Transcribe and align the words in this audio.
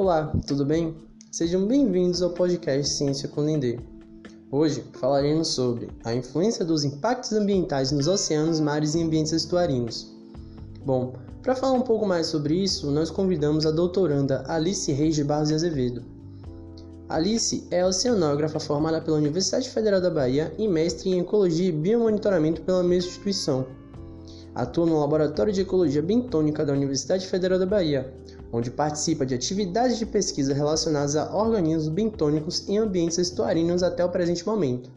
Olá, 0.00 0.32
tudo 0.46 0.64
bem? 0.64 0.96
Sejam 1.30 1.66
bem-vindos 1.66 2.22
ao 2.22 2.30
podcast 2.30 2.94
Ciência 2.94 3.28
com 3.28 3.44
Lindê. 3.44 3.78
Hoje 4.50 4.82
falaremos 4.94 5.48
sobre 5.48 5.90
a 6.02 6.14
influência 6.14 6.64
dos 6.64 6.84
impactos 6.84 7.34
ambientais 7.34 7.92
nos 7.92 8.08
oceanos, 8.08 8.60
mares 8.60 8.94
e 8.94 9.02
ambientes 9.02 9.32
estuarinos. 9.32 10.10
Bom, 10.86 11.12
para 11.42 11.54
falar 11.54 11.74
um 11.74 11.82
pouco 11.82 12.06
mais 12.06 12.28
sobre 12.28 12.54
isso, 12.54 12.90
nós 12.90 13.10
convidamos 13.10 13.66
a 13.66 13.70
doutoranda 13.70 14.42
Alice 14.48 14.90
Reis 14.90 15.16
de 15.16 15.22
Barros 15.22 15.48
de 15.48 15.54
Azevedo. 15.56 16.02
Alice 17.06 17.68
é 17.70 17.84
oceanógrafa 17.84 18.58
formada 18.58 19.02
pela 19.02 19.18
Universidade 19.18 19.68
Federal 19.68 20.00
da 20.00 20.08
Bahia 20.08 20.50
e 20.56 20.66
mestre 20.66 21.10
em 21.10 21.20
Ecologia 21.20 21.68
e 21.68 21.72
Biomonitoramento 21.72 22.62
pela 22.62 22.82
mesma 22.82 23.10
instituição. 23.10 23.66
Atua 24.54 24.84
no 24.84 24.98
Laboratório 24.98 25.52
de 25.52 25.60
Ecologia 25.60 26.02
Bentônica 26.02 26.64
da 26.64 26.72
Universidade 26.72 27.26
Federal 27.26 27.58
da 27.58 27.66
Bahia, 27.66 28.12
onde 28.52 28.70
participa 28.70 29.24
de 29.24 29.34
atividades 29.34 29.98
de 29.98 30.04
pesquisa 30.04 30.52
relacionadas 30.52 31.14
a 31.14 31.34
organismos 31.34 31.88
bentônicos 31.88 32.68
em 32.68 32.78
ambientes 32.78 33.18
estuarinos 33.18 33.82
até 33.82 34.04
o 34.04 34.08
presente 34.08 34.44
momento. 34.44 34.90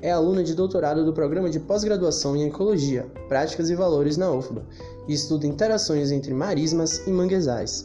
É 0.00 0.10
aluna 0.10 0.42
de 0.42 0.54
doutorado 0.54 1.04
do 1.04 1.12
Programa 1.12 1.48
de 1.48 1.60
Pós-Graduação 1.60 2.34
em 2.34 2.48
Ecologia, 2.48 3.06
Práticas 3.28 3.70
e 3.70 3.74
Valores 3.74 4.16
na 4.16 4.32
UFBA 4.32 4.66
e 5.06 5.12
estuda 5.12 5.46
interações 5.46 6.10
entre 6.10 6.34
marismas 6.34 7.06
e 7.06 7.10
manguezais. 7.10 7.84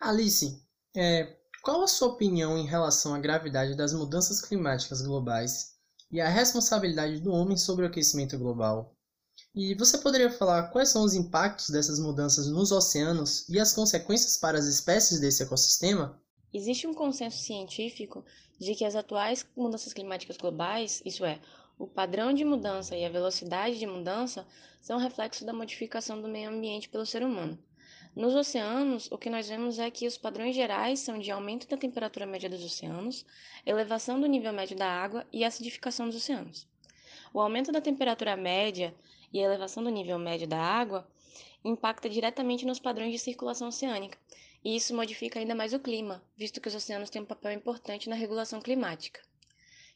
Alice, 0.00 0.58
é, 0.96 1.28
qual 1.62 1.82
a 1.82 1.86
sua 1.86 2.08
opinião 2.08 2.56
em 2.56 2.64
relação 2.64 3.14
à 3.14 3.18
gravidade 3.18 3.76
das 3.76 3.92
mudanças 3.92 4.40
climáticas 4.40 5.02
globais 5.02 5.77
e 6.10 6.20
a 6.20 6.28
responsabilidade 6.28 7.20
do 7.20 7.32
homem 7.32 7.56
sobre 7.56 7.84
o 7.84 7.88
aquecimento 7.88 8.38
global? 8.38 8.94
E 9.54 9.74
você 9.74 9.98
poderia 9.98 10.30
falar 10.30 10.68
quais 10.68 10.88
são 10.88 11.02
os 11.02 11.14
impactos 11.14 11.70
dessas 11.70 11.98
mudanças 11.98 12.48
nos 12.48 12.72
oceanos 12.72 13.48
e 13.48 13.58
as 13.58 13.72
consequências 13.72 14.36
para 14.36 14.58
as 14.58 14.66
espécies 14.66 15.20
desse 15.20 15.42
ecossistema? 15.42 16.20
Existe 16.52 16.86
um 16.86 16.94
consenso 16.94 17.38
científico 17.38 18.24
de 18.58 18.74
que 18.74 18.84
as 18.84 18.96
atuais 18.96 19.46
mudanças 19.56 19.92
climáticas 19.92 20.36
globais, 20.36 21.02
isso 21.04 21.24
é, 21.24 21.40
o 21.78 21.86
padrão 21.86 22.32
de 22.32 22.44
mudança 22.44 22.96
e 22.96 23.04
a 23.04 23.10
velocidade 23.10 23.78
de 23.78 23.86
mudança, 23.86 24.46
são 24.80 24.98
reflexo 24.98 25.44
da 25.44 25.52
modificação 25.52 26.20
do 26.20 26.28
meio 26.28 26.50
ambiente 26.50 26.88
pelo 26.88 27.06
ser 27.06 27.22
humano. 27.22 27.58
Nos 28.18 28.34
oceanos, 28.34 29.08
o 29.12 29.16
que 29.16 29.30
nós 29.30 29.48
vemos 29.48 29.78
é 29.78 29.88
que 29.92 30.04
os 30.04 30.18
padrões 30.18 30.52
gerais 30.52 30.98
são 30.98 31.20
de 31.20 31.30
aumento 31.30 31.68
da 31.68 31.76
temperatura 31.76 32.26
média 32.26 32.50
dos 32.50 32.64
oceanos, 32.64 33.24
elevação 33.64 34.20
do 34.20 34.26
nível 34.26 34.52
médio 34.52 34.76
da 34.76 34.88
água 34.88 35.24
e 35.32 35.44
acidificação 35.44 36.06
dos 36.06 36.16
oceanos. 36.16 36.66
O 37.32 37.40
aumento 37.40 37.70
da 37.70 37.80
temperatura 37.80 38.36
média 38.36 38.92
e 39.32 39.38
a 39.38 39.44
elevação 39.44 39.84
do 39.84 39.88
nível 39.88 40.18
médio 40.18 40.48
da 40.48 40.58
água 40.58 41.08
impacta 41.64 42.10
diretamente 42.10 42.66
nos 42.66 42.80
padrões 42.80 43.12
de 43.12 43.20
circulação 43.20 43.68
oceânica, 43.68 44.18
e 44.64 44.74
isso 44.74 44.96
modifica 44.96 45.38
ainda 45.38 45.54
mais 45.54 45.72
o 45.72 45.78
clima, 45.78 46.20
visto 46.36 46.60
que 46.60 46.66
os 46.66 46.74
oceanos 46.74 47.10
têm 47.10 47.22
um 47.22 47.24
papel 47.24 47.52
importante 47.52 48.08
na 48.08 48.16
regulação 48.16 48.60
climática. 48.60 49.20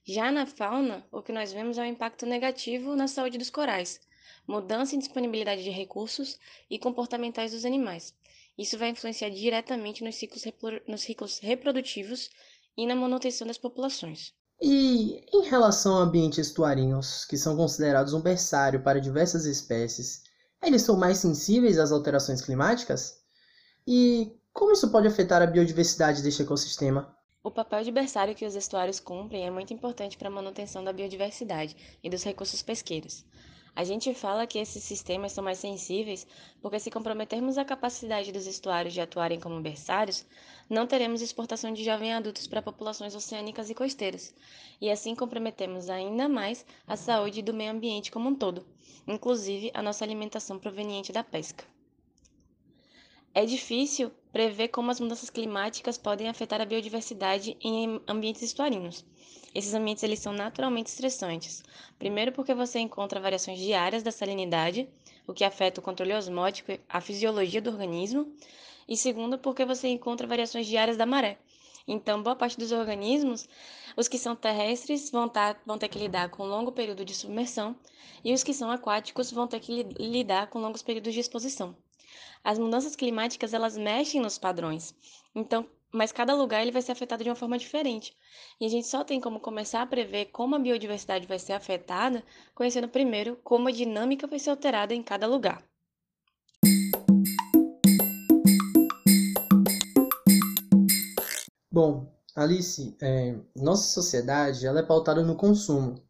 Já 0.04 0.30
na 0.30 0.46
fauna, 0.46 1.04
o 1.10 1.22
que 1.22 1.32
nós 1.32 1.52
vemos 1.52 1.76
é 1.76 1.80
o 1.80 1.84
um 1.84 1.88
impacto 1.88 2.24
negativo 2.24 2.94
na 2.94 3.08
saúde 3.08 3.36
dos 3.36 3.50
corais, 3.50 4.00
mudança 4.46 4.94
em 4.94 4.98
disponibilidade 4.98 5.62
de 5.62 5.70
recursos 5.70 6.38
e 6.70 6.78
comportamentais 6.78 7.52
dos 7.52 7.64
animais. 7.64 8.14
Isso 8.56 8.78
vai 8.78 8.90
influenciar 8.90 9.30
diretamente 9.30 10.04
nos 10.04 10.16
ciclos, 10.16 10.44
nos 10.86 11.00
ciclos 11.00 11.38
reprodutivos 11.38 12.30
e 12.76 12.86
na 12.86 12.94
manutenção 12.94 13.46
das 13.46 13.58
populações. 13.58 14.34
E 14.60 15.24
em 15.32 15.48
relação 15.48 15.96
a 15.96 16.02
ambientes 16.02 16.46
estuarinos, 16.46 17.24
que 17.24 17.36
são 17.36 17.56
considerados 17.56 18.12
um 18.12 18.20
berçário 18.20 18.82
para 18.82 19.00
diversas 19.00 19.44
espécies, 19.44 20.22
eles 20.62 20.82
são 20.82 20.96
mais 20.96 21.18
sensíveis 21.18 21.78
às 21.78 21.90
alterações 21.90 22.40
climáticas? 22.40 23.20
E 23.86 24.32
como 24.52 24.72
isso 24.72 24.90
pode 24.92 25.08
afetar 25.08 25.42
a 25.42 25.46
biodiversidade 25.46 26.22
deste 26.22 26.42
ecossistema? 26.42 27.16
O 27.42 27.50
papel 27.50 27.82
de 27.82 27.90
berçário 27.90 28.36
que 28.36 28.46
os 28.46 28.54
estuários 28.54 29.00
cumprem 29.00 29.44
é 29.44 29.50
muito 29.50 29.74
importante 29.74 30.16
para 30.16 30.28
a 30.28 30.30
manutenção 30.30 30.84
da 30.84 30.92
biodiversidade 30.92 31.74
e 32.00 32.08
dos 32.08 32.22
recursos 32.22 32.62
pesqueiros. 32.62 33.24
A 33.74 33.84
gente 33.84 34.12
fala 34.12 34.46
que 34.46 34.58
esses 34.58 34.84
sistemas 34.84 35.32
são 35.32 35.42
mais 35.42 35.58
sensíveis 35.58 36.26
porque, 36.60 36.78
se 36.78 36.90
comprometermos 36.90 37.56
a 37.56 37.64
capacidade 37.64 38.30
dos 38.30 38.46
estuários 38.46 38.92
de 38.92 39.00
atuarem 39.00 39.40
como 39.40 39.62
berçários, 39.62 40.26
não 40.68 40.86
teremos 40.86 41.22
exportação 41.22 41.72
de 41.72 41.82
jovens 41.82 42.12
adultos 42.12 42.46
para 42.46 42.60
populações 42.60 43.14
oceânicas 43.14 43.70
e 43.70 43.74
costeiras, 43.74 44.34
e 44.78 44.90
assim 44.90 45.14
comprometemos 45.14 45.88
ainda 45.88 46.28
mais 46.28 46.66
a 46.86 46.96
saúde 46.96 47.40
do 47.40 47.54
meio 47.54 47.70
ambiente 47.70 48.12
como 48.12 48.28
um 48.28 48.34
todo, 48.34 48.66
inclusive 49.06 49.70
a 49.72 49.80
nossa 49.80 50.04
alimentação 50.04 50.58
proveniente 50.58 51.10
da 51.10 51.24
pesca. 51.24 51.64
É 53.34 53.46
difícil 53.46 54.12
prever 54.30 54.68
como 54.68 54.90
as 54.90 55.00
mudanças 55.00 55.30
climáticas 55.30 55.96
podem 55.96 56.28
afetar 56.28 56.60
a 56.60 56.66
biodiversidade 56.66 57.56
em 57.62 57.98
ambientes 58.06 58.42
estuarinos. 58.42 59.06
Esses 59.54 59.72
ambientes 59.72 60.02
eles 60.02 60.18
são 60.18 60.34
naturalmente 60.34 60.88
estressantes. 60.88 61.62
Primeiro 61.98 62.32
porque 62.32 62.52
você 62.52 62.78
encontra 62.78 63.20
variações 63.20 63.58
diárias 63.58 64.02
da 64.02 64.12
salinidade, 64.12 64.86
o 65.26 65.32
que 65.32 65.44
afeta 65.44 65.80
o 65.80 65.82
controle 65.82 66.12
osmótico 66.12 66.72
e 66.72 66.80
a 66.86 67.00
fisiologia 67.00 67.62
do 67.62 67.70
organismo. 67.70 68.30
E 68.86 68.98
segundo 68.98 69.38
porque 69.38 69.64
você 69.64 69.88
encontra 69.88 70.26
variações 70.26 70.66
diárias 70.66 70.98
da 70.98 71.06
maré. 71.06 71.38
Então, 71.88 72.22
boa 72.22 72.36
parte 72.36 72.58
dos 72.58 72.70
organismos, 72.70 73.48
os 73.96 74.08
que 74.08 74.18
são 74.18 74.36
terrestres 74.36 75.10
vão, 75.10 75.26
tá, 75.26 75.56
vão 75.64 75.78
ter 75.78 75.88
que 75.88 75.98
lidar 75.98 76.28
com 76.28 76.44
um 76.44 76.48
longo 76.48 76.70
período 76.70 77.02
de 77.02 77.14
submersão 77.14 77.74
e 78.22 78.34
os 78.34 78.44
que 78.44 78.52
são 78.52 78.70
aquáticos 78.70 79.30
vão 79.30 79.48
ter 79.48 79.60
que 79.60 79.84
lidar 79.98 80.48
com 80.48 80.58
longos 80.58 80.82
períodos 80.82 81.14
de 81.14 81.20
exposição. 81.20 81.74
As 82.42 82.58
mudanças 82.58 82.96
climáticas, 82.96 83.54
elas 83.54 83.76
mexem 83.76 84.20
nos 84.20 84.38
padrões. 84.38 84.94
Então, 85.34 85.66
mas 85.92 86.10
cada 86.10 86.34
lugar 86.34 86.62
ele 86.62 86.72
vai 86.72 86.80
ser 86.80 86.92
afetado 86.92 87.22
de 87.22 87.28
uma 87.28 87.36
forma 87.36 87.58
diferente. 87.58 88.16
E 88.58 88.64
a 88.64 88.68
gente 88.68 88.86
só 88.86 89.04
tem 89.04 89.20
como 89.20 89.38
começar 89.38 89.82
a 89.82 89.86
prever 89.86 90.26
como 90.26 90.54
a 90.56 90.58
biodiversidade 90.58 91.26
vai 91.26 91.38
ser 91.38 91.52
afetada, 91.52 92.24
conhecendo 92.54 92.88
primeiro 92.88 93.36
como 93.44 93.68
a 93.68 93.72
dinâmica 93.72 94.26
vai 94.26 94.38
ser 94.38 94.50
alterada 94.50 94.94
em 94.94 95.02
cada 95.02 95.26
lugar. 95.26 95.62
Bom, 101.70 102.10
Alice, 102.34 102.96
é, 103.00 103.34
nossa 103.54 103.92
sociedade 103.92 104.66
ela 104.66 104.80
é 104.80 104.82
pautada 104.82 105.22
no 105.22 105.36
consumo. 105.36 106.02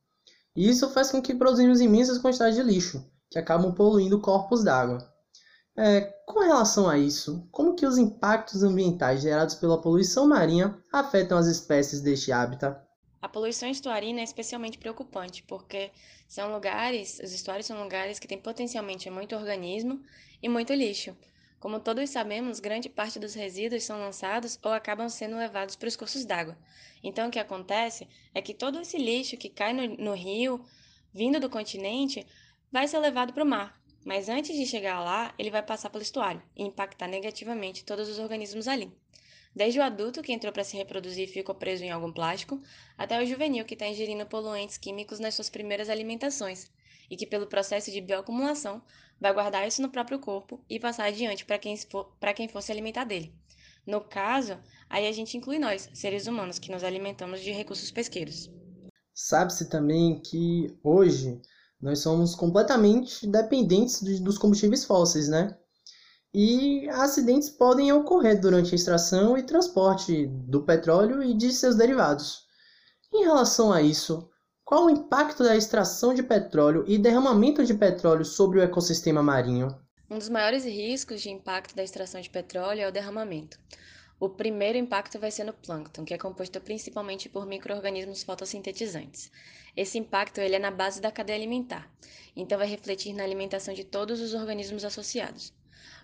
E 0.55 0.69
isso 0.69 0.91
faz 0.91 1.11
com 1.11 1.21
que 1.21 1.34
produzimos 1.34 1.81
imensas 1.81 2.19
quantidades 2.19 2.57
de 2.57 2.63
lixo, 2.63 3.05
que 3.31 3.39
acabam 3.39 3.73
poluindo 3.73 4.21
corpos 4.21 4.63
d'água. 4.63 5.12
É, 5.77 6.03
com 6.27 6.41
relação 6.41 6.88
a 6.88 6.99
isso, 6.99 7.49
como 7.50 7.75
que 7.75 7.87
os 7.87 7.97
impactos 7.97 8.62
ambientais 8.62 9.22
gerados 9.22 9.55
pela 9.55 9.81
poluição 9.81 10.27
marinha 10.27 10.78
afetam 10.93 11.38
as 11.38 11.47
espécies 11.47 12.03
deste 12.03 12.31
hábitat? 12.31 12.78
A 13.22 13.28
poluição 13.28 13.71
estuarina 13.71 14.21
é 14.21 14.25
especialmente 14.25 14.77
preocupante, 14.77 15.43
porque 15.44 15.91
são 16.28 16.53
lugares, 16.53 17.21
os 17.22 17.33
estuários 17.33 17.66
são 17.66 17.83
lugares 17.83 18.19
que 18.19 18.28
têm 18.28 18.38
potencialmente 18.38 19.09
muito 19.09 19.34
organismo 19.34 20.03
e 20.43 20.49
muito 20.49 20.75
lixo. 20.75 21.16
Como 21.59 21.81
todos 21.81 22.10
sabemos, 22.10 22.59
grande 22.59 22.89
parte 22.89 23.19
dos 23.19 23.34
resíduos 23.34 23.84
são 23.84 24.00
lançados 24.00 24.59
ou 24.62 24.72
acabam 24.72 25.09
sendo 25.09 25.37
levados 25.37 25.77
para 25.77 25.89
os 25.89 25.97
cursos 25.97 26.25
d'água. 26.25 26.59
Então, 27.03 27.28
o 27.28 27.31
que 27.31 27.39
acontece 27.39 28.09
é 28.34 28.43
que 28.43 28.53
todo 28.53 28.81
esse 28.81 28.99
lixo 28.99 29.37
que 29.37 29.49
cai 29.49 29.72
no, 29.72 29.87
no 29.97 30.12
rio, 30.12 30.62
vindo 31.15 31.39
do 31.39 31.49
continente, 31.49 32.27
vai 32.71 32.89
ser 32.89 32.99
levado 32.99 33.33
para 33.33 33.44
o 33.44 33.47
mar, 33.47 33.81
mas 34.05 34.29
antes 34.29 34.57
de 34.57 34.67
chegar 34.67 35.01
lá, 35.01 35.35
ele 35.39 35.51
vai 35.51 35.63
passar 35.63 35.91
pelo 35.91 36.03
estuário 36.03 36.43
e 36.57 36.63
impactar 36.63 37.07
negativamente 37.07 37.85
todos 37.85 38.09
os 38.09 38.19
organismos 38.19 38.67
ali. 38.67 38.93
Desde 39.55 39.79
o 39.79 39.83
adulto 39.83 40.23
que 40.23 40.33
entrou 40.33 40.53
para 40.53 40.65
se 40.65 40.77
reproduzir 40.77 41.29
e 41.29 41.33
ficou 41.33 41.55
preso 41.55 41.85
em 41.85 41.91
algum 41.91 42.11
plástico, 42.11 42.61
até 42.97 43.23
o 43.23 43.27
juvenil 43.27 43.65
que 43.65 43.75
está 43.75 43.87
ingerindo 43.87 44.25
poluentes 44.27 44.79
químicos 44.79 45.21
nas 45.21 45.35
suas 45.35 45.51
primeiras 45.51 45.91
alimentações 45.91 46.71
e 47.10 47.16
que, 47.16 47.27
pelo 47.27 47.47
processo 47.47 47.91
de 47.91 48.01
bioacumulação, 48.01 48.83
vai 49.21 49.33
guardar 49.33 49.69
isso 49.69 49.83
no 49.83 49.91
próprio 49.91 50.19
corpo 50.19 50.65
e 50.69 50.81
passar 50.81 51.05
adiante 51.05 51.45
para 51.45 51.59
quem, 51.59 51.77
for, 51.77 52.16
quem 52.34 52.48
for 52.48 52.63
se 52.63 52.72
alimentar 52.72 53.05
dele. 53.05 53.34
No 53.87 54.01
caso, 54.01 54.59
aí 54.89 55.07
a 55.07 55.13
gente 55.13 55.37
inclui 55.37 55.59
nós, 55.59 55.91
seres 55.93 56.27
humanos, 56.27 56.59
que 56.59 56.71
nos 56.71 56.83
alimentamos 56.83 57.41
de 57.41 57.53
recursos 57.53 57.91
pesqueiros. 57.91 58.51
Sabe-se 59.13 59.69
também 59.69 60.19
que 60.21 60.75
hoje 60.83 61.41
nós 61.83 61.99
somos 61.99 62.34
completamente 62.34 63.27
dependentes 63.27 64.01
dos 64.21 64.39
combustíveis 64.39 64.84
fósseis, 64.84 65.29
né? 65.29 65.57
E 66.33 66.89
acidentes 66.89 67.51
podem 67.51 67.93
ocorrer 67.93 68.41
durante 68.41 68.73
a 68.73 68.77
extração 68.77 69.37
e 69.37 69.43
transporte 69.43 70.27
do 70.27 70.63
petróleo 70.63 71.23
e 71.23 71.34
de 71.34 71.53
seus 71.53 71.75
derivados. 71.77 72.47
Em 73.13 73.25
relação 73.25 73.73
a 73.73 73.83
isso, 73.83 74.31
qual 74.65 74.87
o 74.87 74.91
impacto 74.91 75.43
da 75.43 75.57
extração 75.57 76.15
de 76.15 76.23
petróleo 76.23 76.84
e 76.87 76.97
derramamento 76.97 77.65
de 77.65 77.75
petróleo 77.75 78.25
sobre 78.25 78.61
o 78.61 78.63
ecossistema 78.63 79.23
marinho? 79.23 79.77
Um 80.09 80.17
dos 80.17 80.29
maiores 80.29 80.65
riscos 80.65 81.21
de 81.21 81.31
impacto 81.31 81.75
da 81.75 81.83
extração 81.83 82.21
de 82.21 82.31
petróleo 82.31 82.81
é 82.81 82.89
o 82.89 82.93
derramamento. 82.93 83.59
O 84.24 84.28
primeiro 84.28 84.78
impacto 84.78 85.19
vai 85.19 85.33
ser 85.33 85.42
no 85.42 85.53
plâncton, 85.53 86.04
que 86.04 86.15
é 86.15 86.16
composto 86.16 86.60
principalmente 86.60 87.28
por 87.28 87.45
micro-organismos 87.45 88.22
fotossintetizantes. 88.22 89.33
Esse 89.77 89.98
impacto 89.98 90.41
ele 90.41 90.54
é 90.54 90.60
na 90.60 90.71
base 90.71 91.01
da 91.01 91.10
cadeia 91.10 91.36
alimentar, 91.36 91.91
então 92.36 92.57
vai 92.57 92.69
refletir 92.69 93.15
na 93.15 93.24
alimentação 93.24 93.74
de 93.74 93.83
todos 93.83 94.21
os 94.21 94.33
organismos 94.33 94.84
associados. 94.84 95.53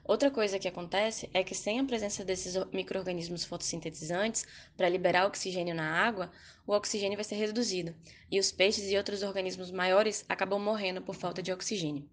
Outra 0.04 0.32
coisa 0.32 0.58
que 0.58 0.66
acontece 0.66 1.30
é 1.32 1.44
que 1.44 1.54
sem 1.54 1.78
a 1.78 1.84
presença 1.84 2.24
desses 2.24 2.56
micro-organismos 2.72 3.44
fotossintetizantes 3.44 4.44
para 4.76 4.88
liberar 4.88 5.24
oxigênio 5.24 5.76
na 5.76 5.88
água, 5.88 6.32
o 6.66 6.72
oxigênio 6.72 7.16
vai 7.16 7.22
ser 7.24 7.36
reduzido 7.36 7.94
e 8.28 8.40
os 8.40 8.50
peixes 8.50 8.90
e 8.90 8.96
outros 8.96 9.22
organismos 9.22 9.70
maiores 9.70 10.24
acabam 10.28 10.60
morrendo 10.60 11.00
por 11.00 11.14
falta 11.14 11.40
de 11.40 11.52
oxigênio. 11.52 12.04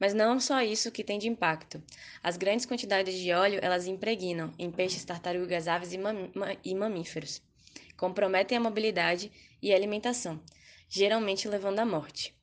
Mas 0.00 0.14
não 0.14 0.40
só 0.40 0.62
isso 0.62 0.90
que 0.90 1.04
tem 1.04 1.18
de 1.18 1.28
impacto. 1.28 1.82
As 2.22 2.38
grandes 2.38 2.64
quantidades 2.64 3.14
de 3.14 3.32
óleo 3.32 3.60
elas 3.62 3.86
impregnam 3.86 4.50
em 4.58 4.70
peixes, 4.70 5.04
tartarugas, 5.04 5.68
aves 5.68 5.92
e 5.92 6.74
mamíferos. 6.74 7.42
Comprometem 7.98 8.56
a 8.56 8.60
mobilidade 8.60 9.30
e 9.60 9.70
a 9.70 9.76
alimentação, 9.76 10.42
geralmente 10.88 11.46
levando 11.46 11.80
à 11.80 11.84
morte. 11.84 12.34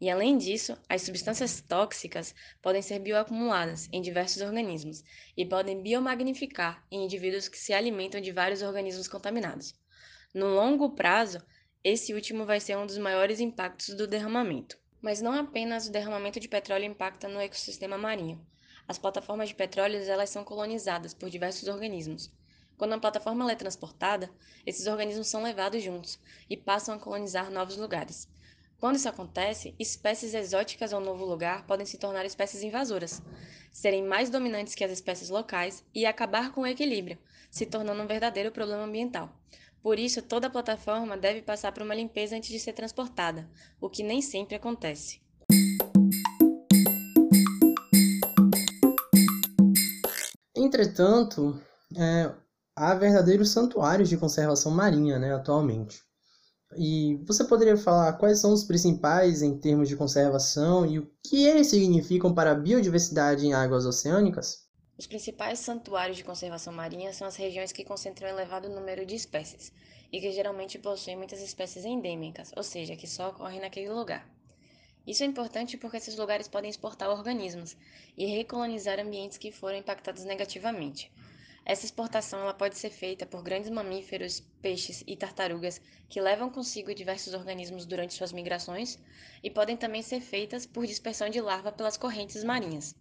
E 0.00 0.08
além 0.08 0.38
disso, 0.38 0.78
as 0.88 1.02
substâncias 1.02 1.60
tóxicas 1.60 2.32
podem 2.62 2.80
ser 2.80 3.00
bioacumuladas 3.00 3.88
em 3.92 4.00
diversos 4.00 4.40
organismos 4.40 5.02
e 5.36 5.44
podem 5.44 5.82
biomagnificar 5.82 6.86
em 6.92 7.04
indivíduos 7.04 7.48
que 7.48 7.58
se 7.58 7.72
alimentam 7.72 8.20
de 8.20 8.30
vários 8.30 8.62
organismos 8.62 9.08
contaminados. 9.08 9.74
No 10.32 10.46
longo 10.46 10.90
prazo, 10.90 11.42
esse 11.82 12.14
último 12.14 12.46
vai 12.46 12.60
ser 12.60 12.78
um 12.78 12.86
dos 12.86 12.98
maiores 12.98 13.40
impactos 13.40 13.96
do 13.96 14.06
derramamento. 14.06 14.78
Mas 15.00 15.20
não 15.20 15.32
apenas 15.32 15.86
o 15.86 15.92
derramamento 15.92 16.40
de 16.40 16.48
petróleo 16.48 16.84
impacta 16.84 17.28
no 17.28 17.40
ecossistema 17.40 17.96
marinho. 17.96 18.44
As 18.86 18.98
plataformas 18.98 19.48
de 19.48 19.54
petróleo 19.54 20.02
elas 20.02 20.30
são 20.30 20.42
colonizadas 20.42 21.14
por 21.14 21.30
diversos 21.30 21.68
organismos. 21.68 22.32
Quando 22.76 22.94
a 22.94 22.98
plataforma 22.98 23.50
é 23.50 23.54
transportada, 23.54 24.30
esses 24.66 24.86
organismos 24.86 25.28
são 25.28 25.42
levados 25.42 25.82
juntos 25.82 26.18
e 26.48 26.56
passam 26.56 26.94
a 26.94 26.98
colonizar 26.98 27.50
novos 27.50 27.76
lugares. 27.76 28.28
Quando 28.78 28.96
isso 28.96 29.08
acontece, 29.08 29.74
espécies 29.78 30.34
exóticas 30.34 30.92
ao 30.92 31.00
novo 31.00 31.24
lugar 31.24 31.66
podem 31.66 31.84
se 31.84 31.98
tornar 31.98 32.24
espécies 32.24 32.62
invasoras, 32.62 33.20
serem 33.72 34.04
mais 34.04 34.30
dominantes 34.30 34.76
que 34.76 34.84
as 34.84 34.92
espécies 34.92 35.28
locais 35.28 35.84
e 35.92 36.06
acabar 36.06 36.52
com 36.52 36.60
o 36.60 36.66
equilíbrio, 36.66 37.18
se 37.50 37.66
tornando 37.66 38.02
um 38.02 38.06
verdadeiro 38.06 38.52
problema 38.52 38.84
ambiental. 38.84 39.32
Por 39.82 39.98
isso, 39.98 40.20
toda 40.22 40.50
plataforma 40.50 41.16
deve 41.16 41.42
passar 41.42 41.72
por 41.72 41.82
uma 41.82 41.94
limpeza 41.94 42.36
antes 42.36 42.50
de 42.50 42.58
ser 42.58 42.72
transportada, 42.72 43.48
o 43.80 43.88
que 43.88 44.02
nem 44.02 44.20
sempre 44.20 44.56
acontece. 44.56 45.20
Entretanto, 50.54 51.60
é, 51.96 52.32
há 52.76 52.94
verdadeiros 52.94 53.50
santuários 53.50 54.08
de 54.08 54.16
conservação 54.16 54.70
marinha 54.70 55.18
né, 55.18 55.32
atualmente. 55.32 56.02
E 56.76 57.16
você 57.26 57.44
poderia 57.44 57.76
falar 57.76 58.12
quais 58.14 58.40
são 58.40 58.52
os 58.52 58.64
principais 58.64 59.40
em 59.40 59.58
termos 59.58 59.88
de 59.88 59.96
conservação 59.96 60.84
e 60.84 60.98
o 60.98 61.10
que 61.24 61.46
eles 61.46 61.68
significam 61.68 62.34
para 62.34 62.50
a 62.50 62.54
biodiversidade 62.54 63.46
em 63.46 63.54
águas 63.54 63.86
oceânicas? 63.86 64.67
Os 64.98 65.06
principais 65.06 65.60
santuários 65.60 66.16
de 66.16 66.24
conservação 66.24 66.72
marinha 66.72 67.12
são 67.12 67.26
as 67.26 67.36
regiões 67.36 67.70
que 67.70 67.84
concentram 67.84 68.28
elevado 68.28 68.68
número 68.68 69.06
de 69.06 69.14
espécies 69.14 69.72
e 70.12 70.20
que 70.20 70.32
geralmente 70.32 70.78
possuem 70.78 71.16
muitas 71.16 71.40
espécies 71.40 71.84
endêmicas, 71.84 72.52
ou 72.56 72.62
seja, 72.62 72.96
que 72.96 73.06
só 73.06 73.28
ocorrem 73.28 73.60
naquele 73.60 73.90
lugar. 73.90 74.28
Isso 75.06 75.22
é 75.22 75.26
importante 75.26 75.78
porque 75.78 75.96
esses 75.96 76.16
lugares 76.16 76.48
podem 76.48 76.68
exportar 76.68 77.08
organismos 77.08 77.76
e 78.16 78.26
recolonizar 78.26 78.98
ambientes 78.98 79.38
que 79.38 79.52
foram 79.52 79.78
impactados 79.78 80.24
negativamente, 80.24 81.10
essa 81.68 81.84
exportação 81.84 82.40
ela 82.40 82.54
pode 82.54 82.78
ser 82.78 82.88
feita 82.88 83.26
por 83.26 83.42
grandes 83.42 83.68
mamíferos, 83.68 84.40
peixes 84.62 85.04
e 85.06 85.14
tartarugas 85.14 85.78
que 86.08 86.18
levam 86.18 86.48
consigo 86.48 86.94
diversos 86.94 87.34
organismos 87.34 87.84
durante 87.84 88.14
suas 88.14 88.32
migrações 88.32 88.98
e 89.42 89.50
podem 89.50 89.76
também 89.76 90.00
ser 90.00 90.22
feitas 90.22 90.64
por 90.64 90.86
dispersão 90.86 91.28
de 91.28 91.42
larva 91.42 91.70
pelas 91.70 91.98
correntes 91.98 92.42
marinhas. 92.42 92.96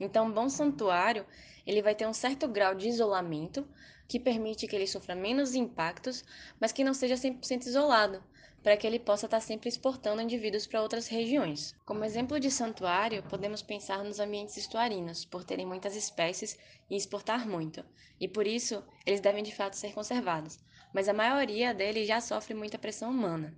Então, 0.00 0.26
um 0.26 0.32
bom 0.32 0.48
santuário 0.48 1.26
ele 1.66 1.82
vai 1.82 1.94
ter 1.94 2.06
um 2.06 2.12
certo 2.12 2.46
grau 2.46 2.74
de 2.74 2.88
isolamento 2.88 3.66
que 4.06 4.20
permite 4.20 4.66
que 4.66 4.76
ele 4.76 4.86
sofra 4.86 5.14
menos 5.14 5.54
impactos, 5.54 6.24
mas 6.60 6.72
que 6.72 6.84
não 6.84 6.92
seja 6.92 7.16
100% 7.16 7.66
isolado, 7.66 8.22
para 8.62 8.76
que 8.76 8.86
ele 8.86 8.98
possa 8.98 9.26
estar 9.26 9.40
sempre 9.40 9.68
exportando 9.68 10.22
indivíduos 10.22 10.66
para 10.66 10.82
outras 10.82 11.06
regiões. 11.06 11.74
Como 11.84 12.04
exemplo 12.04 12.40
de 12.40 12.50
santuário, 12.50 13.22
podemos 13.24 13.62
pensar 13.62 14.02
nos 14.04 14.20
ambientes 14.20 14.56
estuarinos, 14.56 15.24
por 15.24 15.44
terem 15.44 15.66
muitas 15.66 15.96
espécies 15.96 16.58
e 16.90 16.96
exportar 16.96 17.46
muito, 17.46 17.84
e 18.20 18.26
por 18.26 18.46
isso 18.46 18.82
eles 19.06 19.20
devem 19.20 19.42
de 19.42 19.54
fato 19.54 19.74
ser 19.74 19.92
conservados, 19.92 20.58
mas 20.92 21.08
a 21.08 21.14
maioria 21.14 21.74
deles 21.74 22.08
já 22.08 22.20
sofre 22.20 22.54
muita 22.54 22.78
pressão 22.78 23.10
humana. 23.10 23.56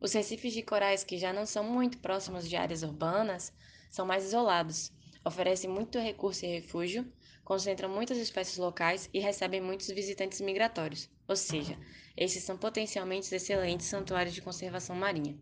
Os 0.00 0.12
recifes 0.12 0.52
de 0.52 0.62
corais 0.62 1.04
que 1.04 1.16
já 1.16 1.32
não 1.32 1.46
são 1.46 1.62
muito 1.62 1.98
próximos 1.98 2.48
de 2.48 2.56
áreas 2.56 2.82
urbanas 2.82 3.52
são 3.90 4.06
mais 4.06 4.24
isolados, 4.24 4.92
oferecem 5.24 5.68
muito 5.68 5.98
recurso 5.98 6.44
e 6.44 6.60
refúgio, 6.60 7.10
concentram 7.44 7.88
muitas 7.88 8.18
espécies 8.18 8.58
locais 8.58 9.08
e 9.12 9.18
recebem 9.18 9.60
muitos 9.60 9.88
visitantes 9.88 10.40
migratórios, 10.40 11.08
ou 11.28 11.36
seja, 11.36 11.78
esses 12.16 12.44
são 12.44 12.56
potencialmente 12.56 13.34
excelentes 13.34 13.86
santuários 13.86 14.34
de 14.34 14.42
conservação 14.42 14.94
marinha. 14.96 15.36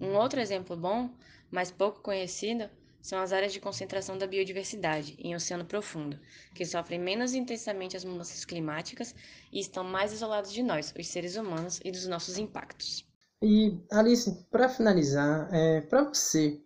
Um 0.00 0.14
outro 0.14 0.40
exemplo 0.40 0.76
bom, 0.76 1.10
mas 1.50 1.70
pouco 1.70 2.00
conhecido, 2.00 2.68
são 3.00 3.20
as 3.20 3.32
áreas 3.32 3.52
de 3.52 3.60
concentração 3.60 4.18
da 4.18 4.26
biodiversidade 4.26 5.16
em 5.20 5.34
oceano 5.36 5.64
profundo, 5.64 6.18
que 6.52 6.66
sofrem 6.66 6.98
menos 6.98 7.34
intensamente 7.34 7.96
as 7.96 8.04
mudanças 8.04 8.44
climáticas 8.44 9.14
e 9.52 9.60
estão 9.60 9.84
mais 9.84 10.12
isolados 10.12 10.52
de 10.52 10.60
nós, 10.60 10.92
os 10.98 11.06
seres 11.06 11.36
humanos, 11.36 11.80
e 11.84 11.92
dos 11.92 12.06
nossos 12.08 12.36
impactos. 12.36 13.06
E, 13.40 13.78
Alice, 13.92 14.44
para 14.50 14.68
finalizar, 14.68 15.48
é, 15.52 15.82
para 15.82 16.02
você, 16.02 16.60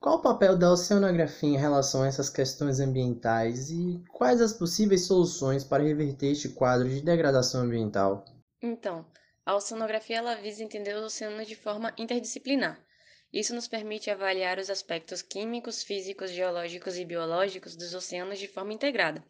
qual 0.00 0.16
o 0.16 0.22
papel 0.22 0.56
da 0.56 0.72
oceanografia 0.72 1.50
em 1.50 1.58
relação 1.58 2.02
a 2.02 2.06
essas 2.06 2.30
questões 2.30 2.80
ambientais 2.80 3.70
e 3.70 4.02
quais 4.10 4.40
as 4.40 4.54
possíveis 4.54 5.04
soluções 5.06 5.62
para 5.62 5.82
reverter 5.82 6.32
este 6.32 6.48
quadro 6.48 6.88
de 6.88 7.02
degradação 7.02 7.60
ambiental? 7.60 8.24
Então, 8.62 9.04
a 9.44 9.54
oceanografia 9.54 10.16
ela 10.16 10.36
visa 10.36 10.64
entender 10.64 10.96
os 10.96 11.04
oceanos 11.04 11.46
de 11.46 11.54
forma 11.54 11.92
interdisciplinar. 11.98 12.82
Isso 13.30 13.54
nos 13.54 13.68
permite 13.68 14.10
avaliar 14.10 14.58
os 14.58 14.70
aspectos 14.70 15.20
químicos, 15.20 15.82
físicos, 15.82 16.30
geológicos 16.30 16.96
e 16.96 17.04
biológicos 17.04 17.76
dos 17.76 17.94
oceanos 17.94 18.38
de 18.38 18.48
forma 18.48 18.72
integrada. 18.72 19.22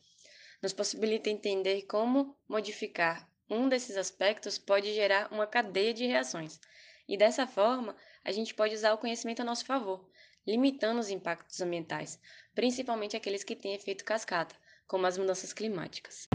Nos 0.63 0.73
possibilita 0.73 1.29
entender 1.29 1.83
como 1.83 2.37
modificar 2.49 3.29
um 3.51 3.69
desses 3.69 3.97
aspectos 3.97 4.57
pode 4.57 4.95
gerar 4.95 5.33
uma 5.33 5.49
cadeia 5.49 5.93
de 5.93 6.07
reações. 6.07 6.61
E 7.09 7.17
dessa 7.17 7.45
forma, 7.45 7.97
a 8.25 8.31
gente 8.31 8.55
pode 8.55 8.77
usar 8.77 8.93
o 8.93 8.99
conhecimento 8.99 9.43
a 9.43 9.45
nosso 9.45 9.65
favor, 9.65 10.09
limitando 10.47 11.01
os 11.01 11.11
impactos 11.11 11.61
ambientais, 11.61 12.19
principalmente 12.55 13.17
aqueles 13.17 13.45
que 13.45 13.57
têm 13.57 13.75
efeito 13.75 14.05
cascata, 14.05 14.55
como 14.87 15.07
as 15.07 15.19
mudanças 15.19 15.53
climáticas. 15.53 16.27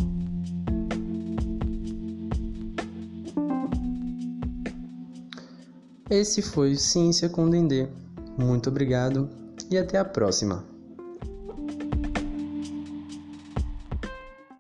Esse 6.10 6.42
foi 6.42 6.76
Ciência 6.76 7.28
com 7.30 7.50
Dendê. 7.50 7.88
Muito 8.38 8.70
obrigado 8.70 9.30
e 9.72 9.78
até 9.78 9.98
a 9.98 10.06
próxima. 10.06 10.75